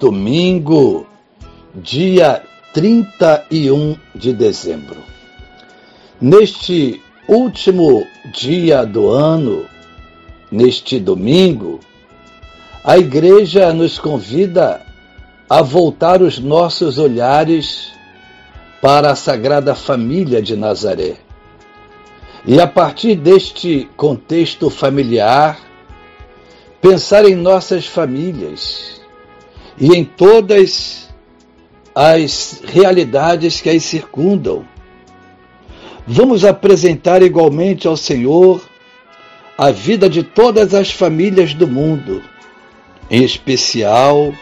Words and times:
domingo, 0.00 1.06
dia 1.74 2.42
31 2.72 3.98
de 4.14 4.32
dezembro. 4.32 4.96
Neste 6.18 7.02
último 7.28 8.06
dia 8.32 8.86
do 8.86 9.10
ano, 9.10 9.66
neste 10.50 10.98
domingo, 10.98 11.80
a 12.82 12.96
Igreja 12.96 13.74
nos 13.74 13.98
convida 13.98 14.80
a 15.50 15.60
voltar 15.60 16.22
os 16.22 16.38
nossos 16.38 16.96
olhares 16.96 17.92
para 18.80 19.10
a 19.10 19.14
Sagrada 19.14 19.74
Família 19.74 20.40
de 20.40 20.56
Nazaré. 20.56 21.18
E 22.46 22.58
a 22.58 22.66
partir 22.66 23.16
deste 23.16 23.86
contexto 23.98 24.70
familiar, 24.70 25.60
pensar 26.80 27.26
em 27.26 27.34
nossas 27.34 27.84
famílias 27.84 28.99
e 29.80 29.94
em 29.96 30.04
todas 30.04 31.08
as 31.94 32.62
realidades 32.64 33.60
que 33.60 33.70
as 33.70 33.82
circundam. 33.82 34.64
Vamos 36.06 36.44
apresentar 36.44 37.22
igualmente 37.22 37.86
ao 37.86 37.96
Senhor 37.96 38.62
a 39.56 39.70
vida 39.70 40.08
de 40.08 40.22
todas 40.22 40.74
as 40.74 40.90
famílias 40.90 41.54
do 41.54 41.66
mundo, 41.66 42.22
em 43.10 43.22
especial 43.24 44.32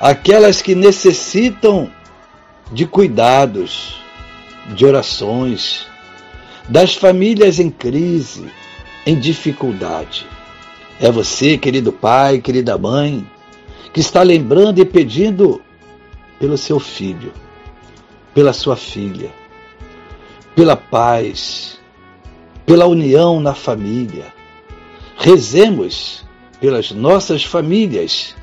aquelas 0.00 0.60
que 0.62 0.74
necessitam 0.74 1.90
de 2.72 2.86
cuidados, 2.86 4.00
de 4.74 4.84
orações, 4.84 5.86
das 6.68 6.94
famílias 6.94 7.58
em 7.58 7.70
crise, 7.70 8.46
em 9.06 9.18
dificuldade. 9.18 10.26
É 11.00 11.10
você, 11.10 11.58
querido 11.58 11.92
pai, 11.92 12.40
querida 12.40 12.76
mãe, 12.78 13.24
que 13.94 14.00
está 14.00 14.24
lembrando 14.24 14.80
e 14.80 14.84
pedindo 14.84 15.62
pelo 16.40 16.58
seu 16.58 16.80
filho, 16.80 17.32
pela 18.34 18.52
sua 18.52 18.74
filha, 18.74 19.30
pela 20.56 20.74
paz, 20.74 21.78
pela 22.66 22.86
união 22.86 23.38
na 23.38 23.54
família. 23.54 24.34
Rezemos 25.16 26.24
pelas 26.60 26.90
nossas 26.90 27.44
famílias 27.44 28.34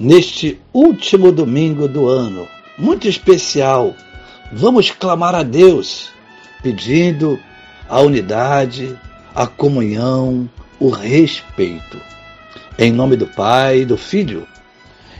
neste 0.00 0.60
último 0.74 1.30
domingo 1.30 1.86
do 1.86 2.08
ano, 2.08 2.48
muito 2.76 3.06
especial. 3.06 3.94
Vamos 4.52 4.90
clamar 4.90 5.36
a 5.36 5.44
Deus, 5.44 6.10
pedindo 6.60 7.38
a 7.88 8.00
unidade, 8.00 8.98
a 9.32 9.46
comunhão, 9.46 10.50
o 10.80 10.90
respeito. 10.90 12.00
Em 12.76 12.90
nome 12.90 13.14
do 13.14 13.28
Pai, 13.28 13.84
do 13.84 13.96
Filho 13.96 14.48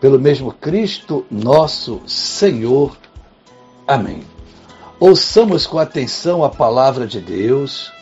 pelo 0.00 0.18
mesmo 0.18 0.52
Cristo 0.52 1.26
nosso 1.30 2.00
Senhor. 2.06 2.96
Amém. 3.86 4.22
Ouçamos 4.98 5.66
com 5.66 5.78
atenção 5.78 6.42
a 6.42 6.48
palavra 6.48 7.06
de 7.06 7.20
Deus. 7.20 7.92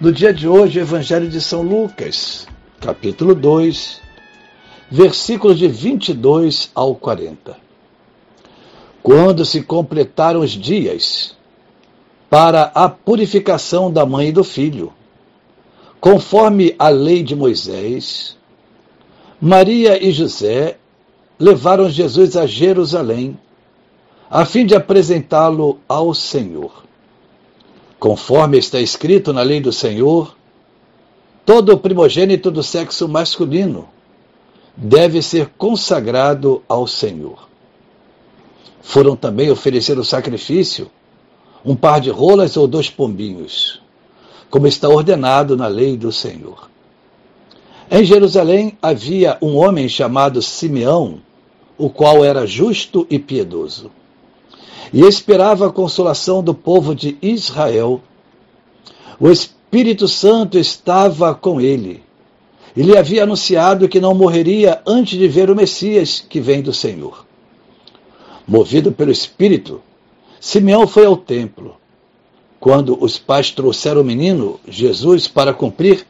No 0.00 0.12
dia 0.12 0.32
de 0.32 0.46
hoje, 0.46 0.78
o 0.78 0.82
Evangelho 0.82 1.28
de 1.28 1.40
São 1.40 1.62
Lucas, 1.62 2.46
capítulo 2.80 3.34
2, 3.34 4.00
versículos 4.90 5.58
de 5.58 5.66
22 5.66 6.70
ao 6.74 6.94
40. 6.94 7.56
Quando 9.02 9.44
se 9.44 9.62
completaram 9.62 10.40
os 10.40 10.50
dias 10.50 11.36
para 12.28 12.70
a 12.74 12.88
purificação 12.88 13.90
da 13.90 14.04
mãe 14.04 14.28
e 14.28 14.32
do 14.32 14.44
filho, 14.44 14.92
Conforme 16.00 16.76
a 16.78 16.90
lei 16.90 17.24
de 17.24 17.34
Moisés, 17.34 18.36
Maria 19.40 20.02
e 20.02 20.12
José 20.12 20.76
levaram 21.38 21.88
Jesus 21.88 22.36
a 22.36 22.46
Jerusalém, 22.46 23.38
a 24.30 24.44
fim 24.44 24.66
de 24.66 24.74
apresentá-lo 24.74 25.78
ao 25.88 26.12
Senhor. 26.12 26.84
Conforme 27.98 28.58
está 28.58 28.80
escrito 28.80 29.32
na 29.32 29.42
lei 29.42 29.60
do 29.60 29.72
Senhor, 29.72 30.36
todo 31.44 31.78
primogênito 31.78 32.50
do 32.50 32.62
sexo 32.62 33.08
masculino 33.08 33.88
deve 34.76 35.22
ser 35.22 35.50
consagrado 35.56 36.62
ao 36.68 36.86
Senhor. 36.86 37.48
Foram 38.82 39.16
também 39.16 39.50
oferecer 39.50 39.98
o 39.98 40.04
sacrifício, 40.04 40.90
um 41.64 41.74
par 41.74 42.00
de 42.00 42.10
rolas 42.10 42.56
ou 42.56 42.66
dois 42.66 42.88
pombinhos 42.88 43.80
como 44.50 44.66
está 44.66 44.88
ordenado 44.88 45.56
na 45.56 45.66
lei 45.66 45.96
do 45.96 46.10
Senhor. 46.10 46.70
Em 47.90 48.04
Jerusalém 48.04 48.76
havia 48.82 49.38
um 49.40 49.56
homem 49.56 49.88
chamado 49.88 50.42
Simeão, 50.42 51.20
o 51.78 51.88
qual 51.88 52.24
era 52.24 52.46
justo 52.46 53.06
e 53.08 53.18
piedoso, 53.18 53.90
e 54.92 55.02
esperava 55.02 55.68
a 55.68 55.72
consolação 55.72 56.42
do 56.42 56.52
povo 56.52 56.94
de 56.94 57.16
Israel. 57.22 58.02
O 59.20 59.30
Espírito 59.30 60.08
Santo 60.08 60.58
estava 60.58 61.34
com 61.34 61.60
ele, 61.60 62.02
e 62.76 62.82
lhe 62.82 62.96
havia 62.96 63.22
anunciado 63.22 63.88
que 63.88 64.00
não 64.00 64.12
morreria 64.12 64.82
antes 64.86 65.18
de 65.18 65.28
ver 65.28 65.50
o 65.50 65.56
Messias 65.56 66.24
que 66.28 66.40
vem 66.40 66.60
do 66.60 66.72
Senhor. 66.72 67.24
Movido 68.46 68.90
pelo 68.90 69.12
Espírito, 69.12 69.80
Simeão 70.40 70.86
foi 70.86 71.06
ao 71.06 71.16
templo 71.16 71.76
quando 72.60 73.02
os 73.02 73.18
pais 73.18 73.50
trouxeram 73.50 74.00
o 74.00 74.04
menino, 74.04 74.58
Jesus, 74.66 75.28
para 75.28 75.54
cumprir 75.54 76.06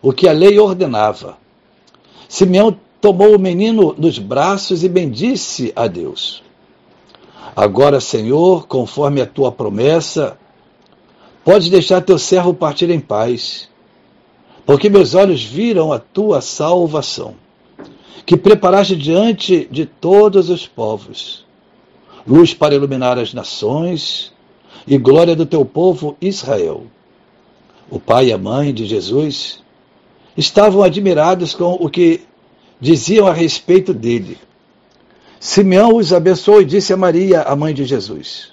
o 0.00 0.12
que 0.12 0.28
a 0.28 0.32
lei 0.32 0.58
ordenava. 0.58 1.36
Simeão 2.28 2.78
tomou 3.04 3.36
o 3.36 3.38
menino 3.38 3.94
nos 3.98 4.18
braços 4.18 4.82
e 4.82 4.88
bendisse 4.88 5.70
a 5.76 5.86
Deus. 5.86 6.42
Agora, 7.54 8.00
Senhor, 8.00 8.66
conforme 8.66 9.20
a 9.20 9.26
tua 9.26 9.52
promessa, 9.52 10.38
pode 11.44 11.70
deixar 11.70 12.00
teu 12.00 12.18
servo 12.18 12.54
partir 12.54 12.88
em 12.88 12.98
paz, 12.98 13.68
porque 14.64 14.88
meus 14.88 15.14
olhos 15.14 15.44
viram 15.44 15.92
a 15.92 15.98
tua 15.98 16.40
salvação, 16.40 17.34
que 18.24 18.38
preparaste 18.38 18.96
diante 18.96 19.68
de 19.70 19.84
todos 19.84 20.48
os 20.48 20.66
povos, 20.66 21.44
luz 22.26 22.54
para 22.54 22.74
iluminar 22.74 23.18
as 23.18 23.34
nações 23.34 24.32
e 24.86 24.96
glória 24.96 25.36
do 25.36 25.44
teu 25.44 25.62
povo 25.62 26.16
Israel. 26.22 26.84
O 27.90 28.00
pai 28.00 28.28
e 28.28 28.32
a 28.32 28.38
mãe 28.38 28.72
de 28.72 28.86
Jesus 28.86 29.62
estavam 30.34 30.82
admirados 30.82 31.54
com 31.54 31.74
o 31.74 31.90
que 31.90 32.22
diziam 32.80 33.26
a 33.26 33.32
respeito 33.32 33.92
dele. 33.94 34.38
Simeão 35.40 35.96
os 35.96 36.12
abençoou 36.12 36.62
e 36.62 36.64
disse 36.64 36.92
a 36.92 36.96
Maria, 36.96 37.42
a 37.42 37.54
mãe 37.54 37.74
de 37.74 37.84
Jesus: 37.84 38.52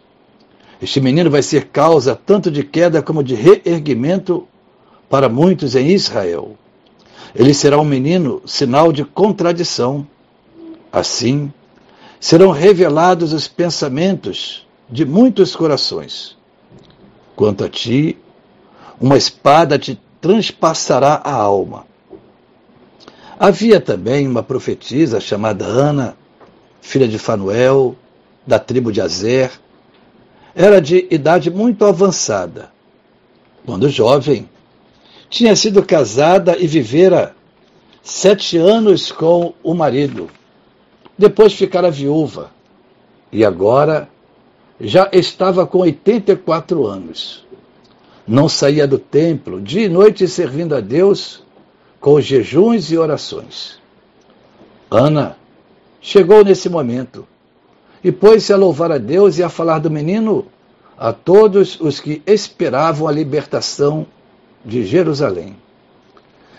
Este 0.82 1.00
menino 1.00 1.30
vai 1.30 1.42
ser 1.42 1.68
causa 1.68 2.16
tanto 2.16 2.52
de 2.52 2.64
queda 2.64 3.02
como 3.02 3.24
de 3.24 3.36
reerguimento 3.36 4.48
para 5.10 5.30
muitos 5.30 5.76
em 5.76 5.90
Israel. 5.92 6.58
Ele 7.34 7.54
será 7.54 7.80
um 7.80 7.86
menino 7.86 8.42
sinal 8.46 8.92
de 8.92 9.06
contradição. 9.06 10.06
Assim, 10.92 11.52
serão 12.20 12.52
revelados 12.52 13.32
os 13.32 13.48
pensamentos 13.48 14.68
de 14.90 15.06
muitos 15.06 15.56
corações. 15.56 16.38
Quanto 17.36 17.64
a 17.64 17.70
ti, 17.70 18.18
uma 19.00 19.18
espada 19.18 19.80
te 19.80 20.00
transpassará 20.20 21.22
a 21.24 21.34
alma. 21.34 21.86
Havia 23.44 23.82
também 23.82 24.28
uma 24.28 24.44
profetisa 24.44 25.20
chamada 25.20 25.66
Ana, 25.66 26.16
filha 26.80 27.08
de 27.08 27.18
Fanuel, 27.18 27.96
da 28.46 28.60
tribo 28.60 28.92
de 28.92 29.02
Azer. 29.02 29.50
Era 30.54 30.80
de 30.80 31.08
idade 31.10 31.50
muito 31.50 31.84
avançada. 31.84 32.70
Quando 33.66 33.90
jovem, 33.90 34.48
tinha 35.28 35.56
sido 35.56 35.82
casada 35.82 36.56
e 36.56 36.68
vivera 36.68 37.36
sete 38.04 38.58
anos 38.58 39.12
com 39.12 39.56
o 39.64 39.74
marido. 39.74 40.30
Depois 41.18 41.52
ficara 41.52 41.90
viúva. 41.90 42.52
E 43.32 43.44
agora 43.44 44.08
já 44.80 45.10
estava 45.12 45.66
com 45.66 45.80
84 45.80 46.86
anos. 46.86 47.44
Não 48.28 48.48
saía 48.48 48.86
do 48.86 49.00
templo, 49.00 49.60
dia 49.60 49.88
e 49.88 49.90
noite 49.90 50.28
servindo 50.28 50.76
a 50.76 50.80
Deus 50.80 51.41
com 52.02 52.20
jejuns 52.20 52.92
e 52.92 52.98
orações. 52.98 53.80
Ana 54.90 55.38
chegou 56.02 56.44
nesse 56.44 56.68
momento 56.68 57.28
e 58.04 58.12
pôs-se 58.12 58.52
a 58.52 58.58
louvar 58.58 58.92
a 58.92 58.98
Deus 58.98 59.38
e 59.38 59.44
a 59.44 59.50
falar 59.50 59.78
do 59.78 59.92
menino 59.92 60.48
a 60.98 61.14
todos 61.14 61.80
os 61.80 62.00
que 62.00 62.22
esperavam 62.26 63.08
a 63.08 63.12
libertação 63.12 64.06
de 64.66 64.84
Jerusalém. 64.84 65.56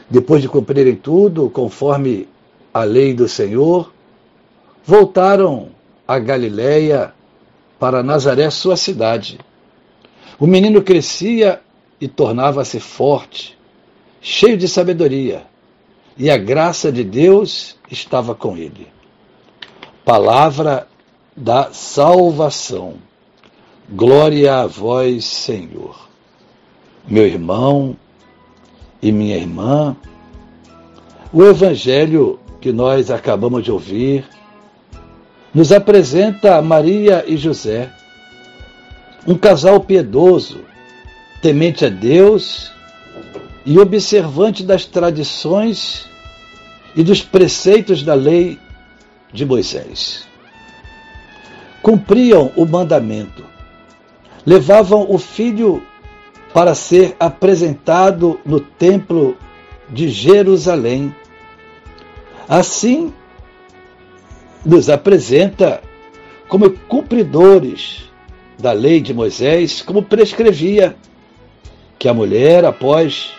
Depois 0.08 0.40
de 0.40 0.48
cumprirem 0.48 0.94
tudo 0.94 1.50
conforme 1.50 2.28
a 2.72 2.84
lei 2.84 3.12
do 3.12 3.28
Senhor, 3.28 3.92
voltaram 4.84 5.70
a 6.06 6.18
Galiléia 6.18 7.12
para 7.78 8.02
Nazaré, 8.02 8.48
sua 8.50 8.76
cidade. 8.76 9.40
O 10.38 10.46
menino 10.46 10.82
crescia 10.82 11.60
e 12.00 12.06
tornava-se 12.06 12.78
forte, 12.78 13.58
cheio 14.22 14.56
de 14.56 14.66
sabedoria, 14.66 15.44
e 16.16 16.30
a 16.30 16.38
graça 16.38 16.90
de 16.90 17.04
Deus 17.04 17.76
estava 17.90 18.34
com 18.34 18.56
ele. 18.56 18.86
Palavra 20.04 20.88
da 21.36 21.72
salvação. 21.72 22.94
Glória 23.90 24.60
a 24.60 24.66
vós, 24.66 25.24
Senhor 25.24 26.12
meu 27.06 27.26
irmão 27.26 27.96
e 29.00 29.10
minha 29.10 29.36
irmã, 29.36 29.96
o 31.32 31.42
Evangelho 31.42 32.38
que 32.60 32.72
nós 32.72 33.10
acabamos 33.10 33.64
de 33.64 33.72
ouvir 33.72 34.24
nos 35.52 35.72
apresenta 35.72 36.62
Maria 36.62 37.24
e 37.26 37.36
José, 37.36 37.90
um 39.26 39.36
casal 39.36 39.80
piedoso, 39.80 40.60
temente 41.42 41.84
a 41.84 41.88
Deus 41.88 42.72
e 43.64 43.78
observante 43.78 44.64
das 44.64 44.84
tradições 44.84 46.08
e 46.96 47.02
dos 47.02 47.22
preceitos 47.22 48.02
da 48.02 48.14
lei 48.14 48.58
de 49.32 49.46
Moisés. 49.46 50.26
Cumpriam 51.80 52.52
o 52.56 52.64
mandamento, 52.66 53.44
levavam 54.44 55.06
o 55.08 55.18
filho 55.18 55.82
para 56.52 56.74
ser 56.74 57.16
apresentado 57.18 58.38
no 58.44 58.60
Templo 58.60 59.36
de 59.88 60.08
Jerusalém. 60.08 61.14
Assim, 62.48 63.12
nos 64.64 64.90
apresenta 64.90 65.82
como 66.48 66.70
cumpridores 66.70 68.10
da 68.58 68.72
lei 68.72 69.00
de 69.00 69.14
Moisés, 69.14 69.80
como 69.80 70.02
prescrevia 70.02 70.94
que 71.98 72.08
a 72.08 72.14
mulher, 72.14 72.64
após 72.64 73.32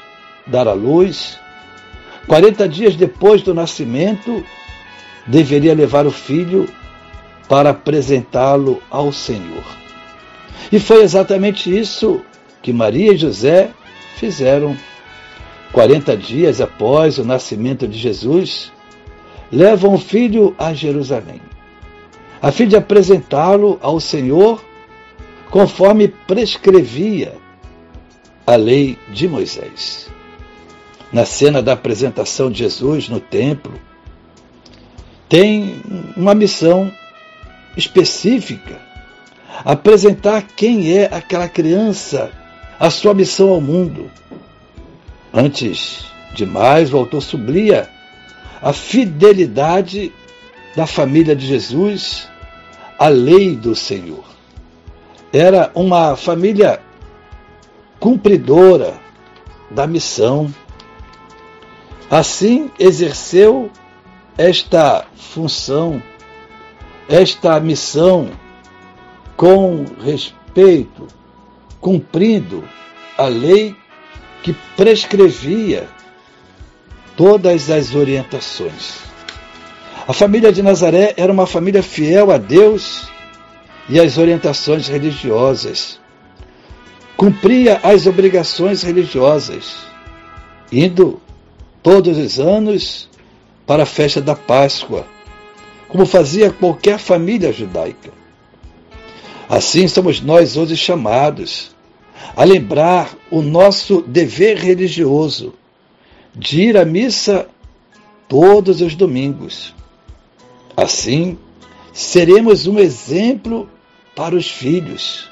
dar 0.46 0.68
à 0.68 0.74
luz, 0.74 1.40
40 2.28 2.68
dias 2.68 2.96
depois 2.96 3.42
do 3.42 3.54
nascimento, 3.54 4.44
deveria 5.26 5.74
levar 5.74 6.06
o 6.06 6.12
filho 6.12 6.68
para 7.48 7.72
apresentá-lo 7.72 8.82
ao 8.90 9.12
Senhor. 9.12 9.64
E 10.72 10.80
foi 10.80 11.04
exatamente 11.04 11.76
isso 11.76 12.22
que 12.62 12.74
Maria 12.74 13.14
e 13.14 13.18
José 13.18 13.70
fizeram. 14.16 14.78
40 15.72 16.16
dias 16.16 16.62
após 16.62 17.18
o 17.18 17.26
nascimento 17.26 17.88
de 17.88 17.98
Jesus, 17.98 18.72
levam 19.52 19.96
o 19.96 20.00
filho 20.00 20.56
a 20.58 20.72
Jerusalém, 20.72 21.42
a 22.40 22.52
fim 22.52 22.68
de 22.68 22.76
apresentá-lo 22.76 23.80
ao 23.82 24.00
Senhor 24.00 24.64
conforme 25.50 26.08
prescrevia 26.08 27.34
a 28.46 28.56
lei 28.56 29.00
de 29.12 29.28
Moisés. 29.28 30.13
Na 31.14 31.26
cena 31.26 31.62
da 31.62 31.74
apresentação 31.74 32.52
de 32.52 32.60
Jesus 32.60 33.08
no 33.08 33.20
templo, 33.20 33.80
tem 35.30 35.82
uma 36.18 36.34
missão 36.34 36.92
específica: 37.78 38.82
apresentar 39.64 40.42
quem 40.42 40.98
é 40.98 41.06
aquela 41.06 41.48
criança 41.48 42.32
a 42.80 42.90
sua 42.90 43.14
missão 43.14 43.50
ao 43.50 43.62
mundo. 43.62 44.12
Antes 45.34 46.06
de 46.34 46.46
mais, 46.46 46.94
o 46.94 46.98
autor 46.98 47.22
sublia 47.22 47.90
a 48.62 48.74
fidelidade 48.74 50.12
da 50.76 50.86
família 50.88 51.36
de 51.36 51.46
Jesus 51.46 52.28
à 52.98 53.08
lei 53.08 53.56
do 53.56 53.76
Senhor. 53.76 54.24
Era 55.32 55.72
uma 55.74 56.16
família 56.16 56.80
cumpridora 58.00 59.00
da 59.72 59.88
missão. 59.88 60.54
Assim 62.10 62.70
exerceu 62.78 63.72
esta 64.38 65.06
função, 65.16 66.02
esta 67.08 67.60
missão 67.60 68.30
com 69.36 69.86
respeito, 70.04 71.08
cumprindo 71.80 72.64
a 73.18 73.26
lei 73.28 73.76
que 74.42 74.54
prescrevia 74.76 75.88
todas 77.16 77.70
as 77.70 77.96
orientações. 77.96 79.00
A 80.08 80.12
família 80.12 80.52
de 80.52 80.62
Nazaré 80.62 81.14
era 81.16 81.32
uma 81.32 81.48
família 81.48 81.82
fiel 81.82 82.32
a 82.32 82.38
Deus 82.38 83.08
e 83.88 84.00
às 84.00 84.18
orientações 84.18 84.88
religiosas. 84.88 86.00
Cumpria 87.16 87.80
as 87.84 88.06
obrigações 88.06 88.84
religiosas, 88.84 89.78
indo 90.72 91.22
todos 91.84 92.18
os 92.18 92.40
anos 92.40 93.10
para 93.68 93.84
a 93.84 93.86
festa 93.86 94.22
da 94.22 94.36
Páscoa, 94.36 95.06
como 95.90 96.06
fazia 96.06 96.50
qualquer 96.50 96.98
família 96.98 97.52
judaica. 97.54 98.12
Assim 99.50 99.88
somos 99.88 100.22
nós 100.22 100.58
hoje 100.58 100.76
chamados 100.76 101.76
a 102.36 102.44
lembrar 102.44 103.16
o 103.30 103.42
nosso 103.42 104.02
dever 104.02 104.58
religioso 104.58 105.54
de 106.34 106.62
ir 106.62 106.78
à 106.78 106.86
missa 106.86 107.48
todos 108.28 108.82
os 108.82 108.96
domingos. 108.96 109.76
Assim, 110.76 111.38
seremos 111.92 112.66
um 112.66 112.80
exemplo 112.80 113.70
para 114.16 114.36
os 114.36 114.50
filhos. 114.50 115.30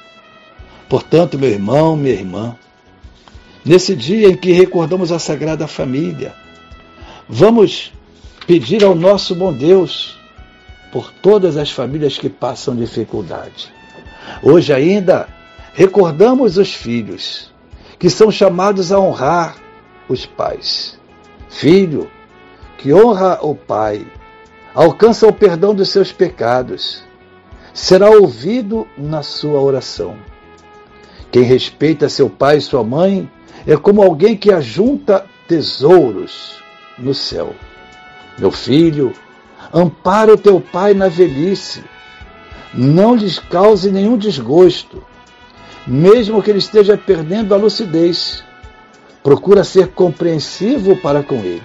Portanto, 0.88 1.38
meu 1.38 1.48
irmão, 1.48 1.96
minha 1.96 2.14
irmã, 2.14 2.56
nesse 3.64 3.94
dia 3.94 4.28
em 4.28 4.36
que 4.36 4.52
recordamos 4.52 5.12
a 5.12 5.18
Sagrada 5.18 5.66
Família, 5.66 6.34
vamos 7.28 7.92
pedir 8.46 8.84
ao 8.84 8.94
nosso 8.94 9.34
bom 9.34 9.52
Deus 9.52 10.18
por 10.92 11.10
todas 11.10 11.56
as 11.56 11.70
famílias 11.70 12.18
que 12.18 12.28
passam 12.28 12.76
dificuldade. 12.76 13.72
Hoje 14.42 14.72
ainda 14.72 15.28
recordamos 15.72 16.58
os 16.58 16.74
filhos, 16.74 17.50
que 17.98 18.10
são 18.10 18.30
chamados 18.30 18.92
a 18.92 18.98
honrar 18.98 19.56
os 20.08 20.26
pais. 20.26 20.98
Filho 21.48 22.10
que 22.78 22.92
honra 22.92 23.38
o 23.42 23.54
pai, 23.54 24.04
alcança 24.74 25.26
o 25.26 25.32
perdão 25.32 25.72
dos 25.72 25.88
seus 25.90 26.10
pecados, 26.10 27.02
será 27.72 28.10
ouvido 28.10 28.86
na 28.98 29.22
sua 29.22 29.60
oração. 29.60 30.16
Quem 31.30 31.44
respeita 31.44 32.08
seu 32.08 32.28
pai 32.28 32.58
e 32.58 32.60
sua 32.60 32.82
mãe 32.82 33.30
é 33.66 33.76
como 33.76 34.02
alguém 34.02 34.36
que 34.36 34.52
ajunta 34.52 35.24
tesouros 35.46 36.62
no 36.98 37.14
céu. 37.14 37.54
Meu 38.38 38.50
filho, 38.50 39.12
Ampara 39.72 40.34
o 40.34 40.38
teu 40.38 40.60
pai 40.60 40.92
na 40.92 41.08
velhice. 41.08 41.82
Não 42.74 43.14
lhes 43.14 43.38
cause 43.38 43.90
nenhum 43.90 44.18
desgosto, 44.18 45.02
mesmo 45.86 46.42
que 46.42 46.50
ele 46.50 46.58
esteja 46.58 46.96
perdendo 46.96 47.54
a 47.54 47.58
lucidez. 47.58 48.44
Procura 49.22 49.64
ser 49.64 49.88
compreensivo 49.88 50.96
para 50.96 51.22
com 51.22 51.36
ele. 51.36 51.62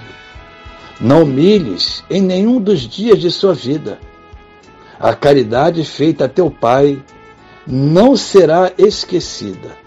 Não 0.99 1.23
humilhes 1.23 2.03
em 2.09 2.21
nenhum 2.21 2.61
dos 2.61 2.81
dias 2.81 3.19
de 3.19 3.31
sua 3.31 3.53
vida. 3.53 3.99
A 4.99 5.13
caridade 5.13 5.83
feita 5.83 6.25
a 6.25 6.29
teu 6.29 6.49
pai 6.49 7.01
não 7.65 8.15
será 8.15 8.71
esquecida. 8.77 9.86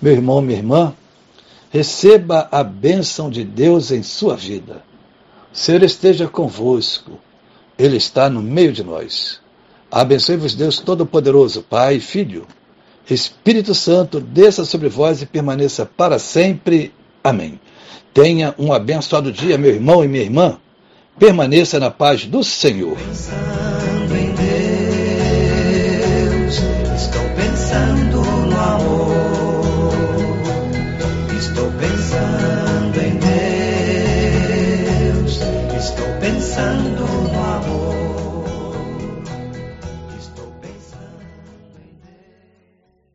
Meu 0.00 0.12
irmão, 0.12 0.40
minha 0.40 0.58
irmã, 0.58 0.94
receba 1.70 2.48
a 2.50 2.62
bênção 2.62 3.30
de 3.30 3.44
Deus 3.44 3.90
em 3.90 4.02
sua 4.02 4.36
vida. 4.36 4.82
O 5.52 5.56
Senhor 5.56 5.82
esteja 5.82 6.28
convosco, 6.28 7.18
Ele 7.78 7.96
está 7.96 8.30
no 8.30 8.40
meio 8.40 8.72
de 8.72 8.84
nós. 8.84 9.40
Abençoe-vos, 9.90 10.54
Deus 10.54 10.78
Todo-Poderoso, 10.78 11.62
Pai, 11.62 11.98
Filho, 11.98 12.46
Espírito 13.08 13.74
Santo, 13.74 14.20
desça 14.20 14.64
sobre 14.64 14.88
vós 14.88 15.22
e 15.22 15.26
permaneça 15.26 15.86
para 15.86 16.18
sempre. 16.18 16.92
Amém. 17.24 17.58
Tenha 18.12 18.54
um 18.58 18.72
abençoado 18.72 19.32
dia, 19.32 19.56
meu 19.56 19.70
irmão 19.70 20.04
e 20.04 20.08
minha 20.08 20.22
irmã. 20.22 20.58
Permaneça 21.18 21.80
na 21.80 21.90
paz 21.90 22.26
do 22.26 22.44
Senhor. 22.44 22.96